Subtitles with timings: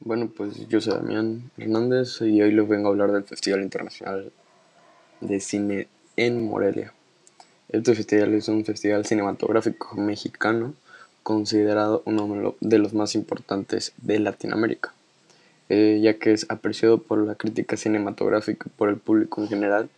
[0.00, 4.30] Bueno, pues yo soy Damián Hernández y hoy les vengo a hablar del Festival Internacional
[5.22, 6.92] de Cine en Morelia.
[7.70, 10.74] Este festival es un festival cinematográfico mexicano
[11.22, 14.92] considerado uno de los más importantes de Latinoamérica,
[15.70, 19.88] eh, ya que es apreciado por la crítica cinematográfica y por el público en general,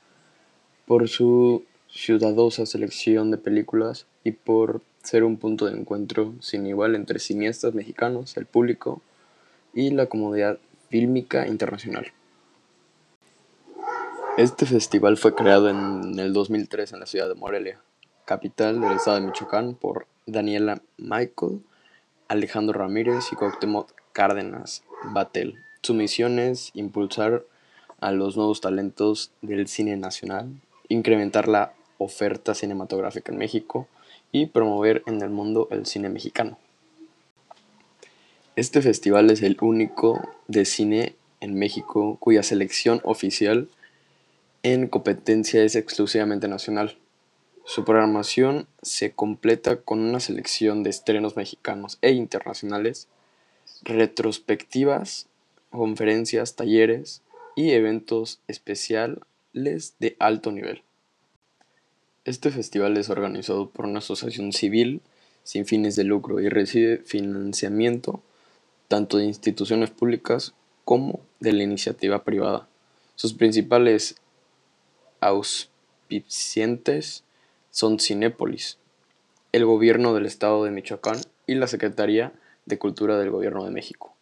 [0.86, 6.94] por su ciudadosa selección de películas y por ser un punto de encuentro sin igual
[6.94, 9.02] entre cineastas mexicanos, el público
[9.74, 10.58] y la comunidad
[10.90, 12.12] fílmica internacional.
[14.36, 17.80] Este festival fue creado en el 2003 en la ciudad de Morelia,
[18.24, 21.60] capital del estado de Michoacán, por Daniela Michael,
[22.28, 25.56] Alejandro Ramírez y Cuauhtémoc Cárdenas Batel.
[25.82, 27.44] Su misión es impulsar
[28.00, 30.48] a los nuevos talentos del cine nacional,
[30.88, 33.86] incrementar la oferta cinematográfica en México
[34.32, 36.58] y promover en el mundo el cine mexicano.
[38.56, 43.68] Este festival es el único de cine en México cuya selección oficial
[44.62, 46.96] en competencia es exclusivamente nacional.
[47.64, 53.08] Su programación se completa con una selección de estrenos mexicanos e internacionales,
[53.82, 55.28] retrospectivas,
[55.70, 57.22] conferencias, talleres
[57.56, 60.82] y eventos especiales de alto nivel.
[62.24, 65.00] Este festival es organizado por una asociación civil
[65.42, 68.22] sin fines de lucro y recibe financiamiento
[68.86, 72.68] tanto de instituciones públicas como de la iniciativa privada.
[73.16, 74.14] Sus principales
[75.18, 77.24] auspiciantes
[77.72, 78.78] son Cinépolis,
[79.50, 82.32] el Gobierno del Estado de Michoacán y la Secretaría
[82.66, 84.14] de Cultura del Gobierno de México.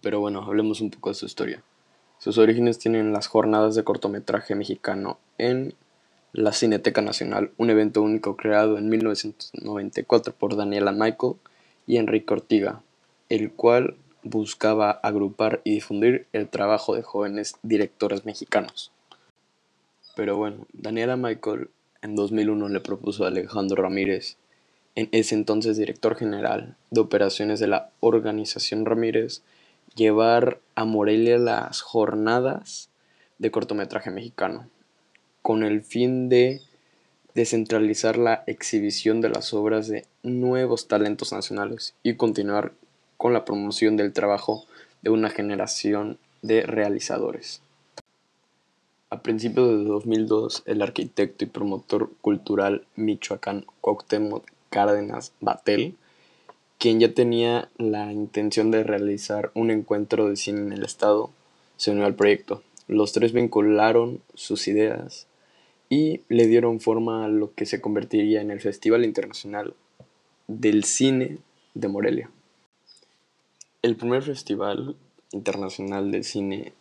[0.00, 1.62] Pero bueno, hablemos un poco de su historia.
[2.18, 5.74] Sus orígenes tienen las jornadas de cortometraje mexicano en
[6.32, 11.34] la Cineteca Nacional, un evento único creado en 1994 por Daniela Michael
[11.86, 12.80] y Enrique Ortiga,
[13.28, 18.92] el cual buscaba agrupar y difundir el trabajo de jóvenes directores mexicanos.
[20.16, 21.68] Pero bueno, Daniela Michael
[22.00, 24.36] en 2001 le propuso a Alejandro Ramírez,
[24.94, 29.42] en ese entonces director general de operaciones de la organización Ramírez,
[29.94, 32.88] llevar a Morelia las jornadas
[33.38, 34.68] de cortometraje mexicano,
[35.42, 36.60] con el fin de
[37.34, 42.72] descentralizar la exhibición de las obras de nuevos talentos nacionales y continuar
[43.16, 44.64] con la promoción del trabajo
[45.02, 47.60] de una generación de realizadores.
[49.10, 55.96] A principios de 2002, el arquitecto y promotor cultural Michoacán Cuauhtémoc Cárdenas Batel,
[56.78, 61.30] quien ya tenía la intención de realizar un encuentro de cine en el estado,
[61.76, 62.62] se unió al proyecto.
[62.88, 65.26] Los tres vincularon sus ideas
[65.92, 69.74] y le dieron forma a lo que se convertiría en el Festival Internacional
[70.48, 71.36] del Cine
[71.74, 72.30] de Morelia.
[73.82, 74.96] El primer Festival
[75.32, 76.72] Internacional de Cine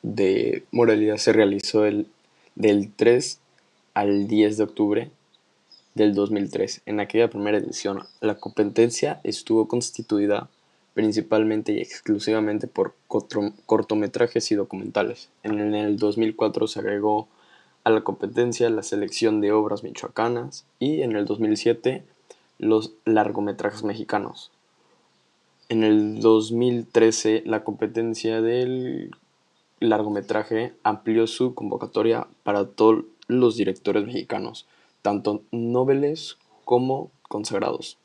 [0.00, 2.06] de Morelia se realizó el,
[2.54, 3.38] del 3
[3.92, 5.10] al 10 de octubre
[5.94, 6.80] del 2003.
[6.86, 10.48] En aquella primera edición, la competencia estuvo constituida
[10.94, 12.94] principalmente y exclusivamente por
[13.66, 15.28] cortometrajes y documentales.
[15.42, 17.28] En el 2004 se agregó
[17.86, 22.02] a la competencia la selección de obras michoacanas y en el 2007
[22.58, 24.50] los largometrajes mexicanos.
[25.68, 29.12] En el 2013 la competencia del
[29.78, 34.66] largometraje amplió su convocatoria para todos los directores mexicanos,
[35.02, 37.98] tanto noveles como consagrados.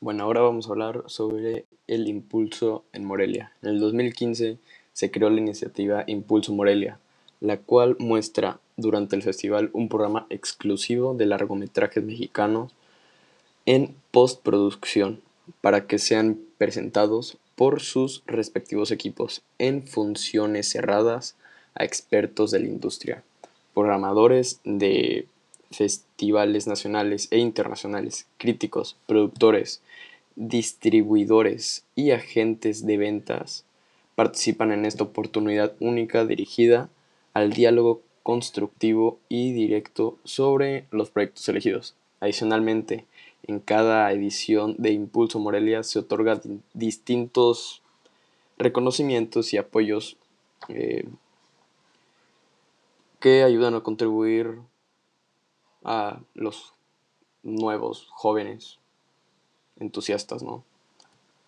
[0.00, 3.52] Bueno, ahora vamos a hablar sobre el Impulso en Morelia.
[3.62, 4.58] En el 2015
[4.92, 6.98] se creó la iniciativa Impulso Morelia,
[7.46, 12.72] la cual muestra durante el festival un programa exclusivo de largometrajes mexicanos
[13.66, 15.20] en postproducción
[15.60, 21.36] para que sean presentados por sus respectivos equipos en funciones cerradas
[21.76, 23.22] a expertos de la industria,
[23.74, 25.28] programadores de
[25.70, 29.82] festivales nacionales e internacionales, críticos, productores,
[30.34, 33.64] distribuidores y agentes de ventas
[34.16, 36.88] participan en esta oportunidad única dirigida
[37.36, 41.94] al diálogo constructivo y directo sobre los proyectos elegidos.
[42.18, 43.04] Adicionalmente,
[43.42, 46.40] en cada edición de Impulso Morelia se otorgan
[46.72, 47.82] distintos
[48.56, 50.16] reconocimientos y apoyos
[50.68, 51.06] eh,
[53.20, 54.58] que ayudan a contribuir
[55.84, 56.72] a los
[57.42, 58.78] nuevos jóvenes
[59.78, 60.64] entusiastas, ¿no?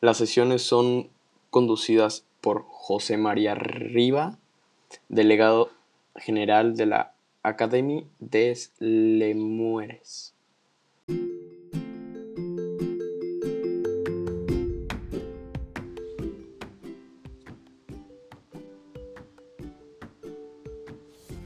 [0.03, 1.09] Las sesiones son
[1.49, 4.37] conducidas por José María Riva,
[5.09, 5.78] delegado
[6.17, 10.35] general de la Académie des Lemures.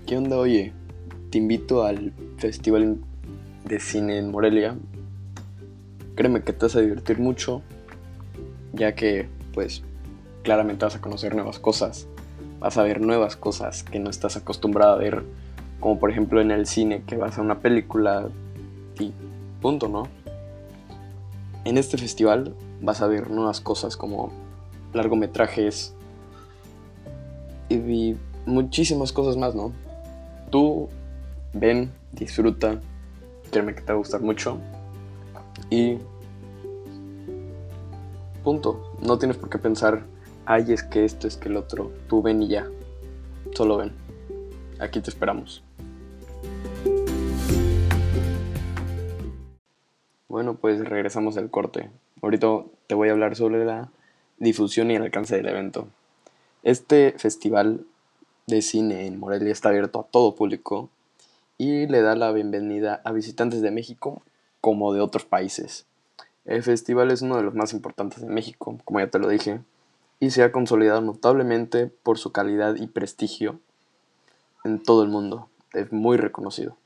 [0.07, 0.37] ¿Qué onda?
[0.37, 0.73] Oye,
[1.31, 2.99] te invito al Festival
[3.65, 4.77] de Cine en Morelia.
[6.15, 7.63] Créeme que te vas a divertir mucho,
[8.75, 9.83] ya que, pues,
[10.43, 12.09] claramente vas a conocer nuevas cosas.
[12.63, 15.25] Vas a ver nuevas cosas que no estás acostumbrado a ver,
[15.81, 18.29] como por ejemplo en el cine, que vas a una película
[19.01, 19.13] y
[19.61, 20.05] punto, ¿no?
[21.65, 24.31] En este festival vas a ver nuevas cosas como
[24.93, 25.93] largometrajes
[27.69, 28.15] y
[28.47, 29.73] muchísimas cosas más, ¿no?
[30.51, 30.89] Tú
[31.53, 32.81] ven, disfruta,
[33.51, 34.59] créeme que te va a gustar mucho
[35.69, 35.99] y
[38.45, 38.93] punto.
[39.01, 40.05] No tienes por qué pensar,
[40.47, 41.93] ay, es que esto, es que el otro.
[42.09, 42.67] Tú ven y ya.
[43.55, 43.93] Solo ven.
[44.79, 45.63] Aquí te esperamos.
[50.29, 51.91] Bueno, pues regresamos al corte.
[52.23, 52.47] Ahorita
[52.87, 53.91] te voy a hablar sobre la
[54.39, 55.89] difusión y el alcance del evento.
[56.63, 57.85] Este festival
[58.47, 60.89] de cine en Morelia está abierto a todo público
[61.59, 64.23] y le da la bienvenida a visitantes de México
[64.61, 65.87] como de otros países.
[66.45, 69.61] El festival es uno de los más importantes de México, como ya te lo dije,
[70.23, 73.59] y se ha consolidado notablemente por su calidad y prestigio
[74.63, 75.49] en todo el mundo.
[75.73, 76.77] Es muy reconocido.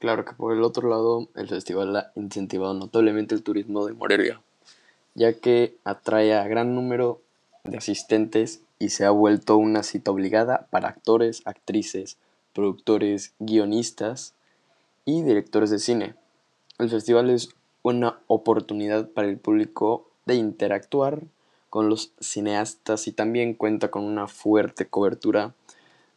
[0.00, 4.42] Claro que por el otro lado, el festival ha incentivado notablemente el turismo de Morelia,
[5.14, 7.22] ya que atrae a gran número
[7.64, 12.18] de asistentes y se ha vuelto una cita obligada para actores, actrices,
[12.52, 14.34] productores, guionistas
[15.06, 16.16] y directores de cine.
[16.78, 17.48] El festival es
[17.82, 21.22] una oportunidad para el público de interactuar
[21.70, 25.54] con los cineastas y también cuenta con una fuerte cobertura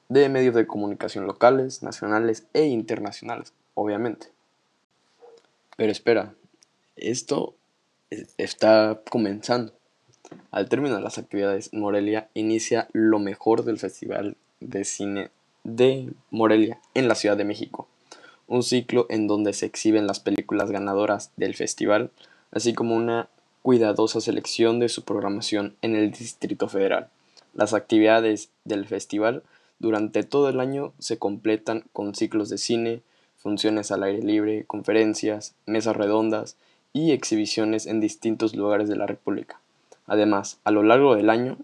[0.10, 4.28] de medios de comunicación locales, nacionales e internacionales, obviamente.
[5.78, 6.34] Pero espera,
[6.98, 7.56] esto
[8.38, 9.74] está comenzando.
[10.52, 15.32] Al término de las actividades, Morelia inicia lo mejor del Festival de Cine
[15.64, 17.88] de Morelia en la Ciudad de México,
[18.48, 22.12] un ciclo en donde se exhiben las películas ganadoras del festival,
[22.52, 23.30] así como una
[23.62, 27.10] cuidadosa selección de su programación en el Distrito Federal.
[27.54, 29.44] Las actividades del festival
[29.80, 33.02] durante todo el año se completan con ciclos de cine,
[33.38, 36.56] funciones al aire libre, conferencias, mesas redondas
[36.94, 39.60] y exhibiciones en distintos lugares de la República.
[40.06, 41.58] Además, a lo largo del año,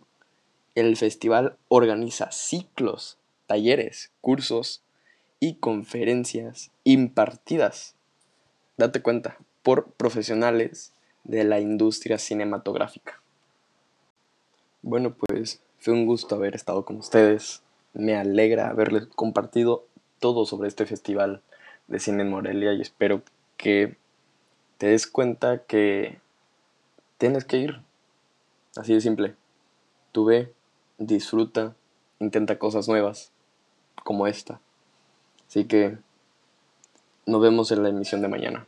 [0.76, 4.82] el festival organiza ciclos, talleres, cursos
[5.40, 7.96] y conferencias impartidas,
[8.78, 10.94] date cuenta, por profesionales
[11.28, 13.22] de la industria cinematográfica.
[14.82, 17.62] Bueno, pues fue un gusto haber estado con ustedes.
[17.94, 19.86] Me alegra haberles compartido
[20.20, 21.42] todo sobre este festival
[21.88, 23.22] de cine en Morelia y espero
[23.58, 23.98] que
[24.78, 26.20] te des cuenta que
[27.18, 27.82] tienes que ir.
[28.78, 29.36] Así de simple.
[30.14, 30.54] Tú ve,
[30.98, 31.76] disfruta,
[32.20, 33.32] intenta cosas nuevas,
[34.04, 34.62] como esta.
[35.48, 35.98] Así que
[37.26, 38.68] nos vemos en la emisión de mañana.